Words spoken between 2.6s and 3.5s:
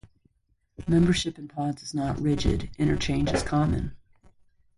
interchange is